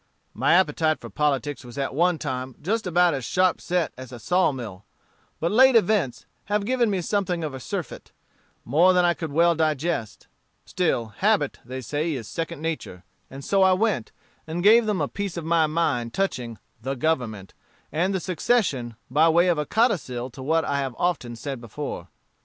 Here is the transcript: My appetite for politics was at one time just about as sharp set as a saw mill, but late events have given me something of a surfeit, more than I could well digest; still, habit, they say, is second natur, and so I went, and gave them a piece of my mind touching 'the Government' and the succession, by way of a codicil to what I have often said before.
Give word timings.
My 0.33 0.53
appetite 0.55 0.99
for 0.99 1.11
politics 1.11 1.63
was 1.63 1.77
at 1.77 1.93
one 1.93 2.17
time 2.17 2.55
just 2.59 2.87
about 2.87 3.13
as 3.13 3.23
sharp 3.23 3.61
set 3.61 3.93
as 3.95 4.11
a 4.11 4.17
saw 4.17 4.51
mill, 4.51 4.83
but 5.39 5.51
late 5.51 5.75
events 5.75 6.25
have 6.45 6.65
given 6.65 6.89
me 6.89 7.01
something 7.01 7.43
of 7.43 7.53
a 7.53 7.59
surfeit, 7.59 8.11
more 8.65 8.93
than 8.93 9.05
I 9.05 9.13
could 9.13 9.31
well 9.31 9.53
digest; 9.53 10.25
still, 10.65 11.09
habit, 11.17 11.59
they 11.63 11.81
say, 11.81 12.13
is 12.13 12.27
second 12.27 12.63
natur, 12.63 13.03
and 13.29 13.45
so 13.45 13.61
I 13.61 13.73
went, 13.73 14.11
and 14.47 14.63
gave 14.63 14.87
them 14.87 15.01
a 15.01 15.07
piece 15.07 15.37
of 15.37 15.45
my 15.45 15.67
mind 15.67 16.15
touching 16.15 16.57
'the 16.81 16.95
Government' 16.95 17.53
and 17.91 18.11
the 18.11 18.19
succession, 18.19 18.95
by 19.11 19.29
way 19.29 19.49
of 19.49 19.59
a 19.59 19.67
codicil 19.67 20.31
to 20.31 20.41
what 20.41 20.65
I 20.65 20.79
have 20.79 20.95
often 20.97 21.35
said 21.35 21.61
before. 21.61 22.07